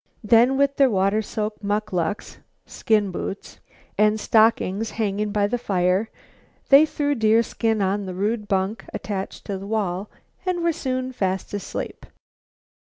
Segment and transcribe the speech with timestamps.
[0.23, 3.59] Then, with their water soaked mucklucks (skin boots)
[3.99, 6.09] and stockings hanging by the fire,
[6.69, 10.09] they threw deerskin on the rude bunk attached to the wall
[10.43, 12.07] and were soon fast asleep.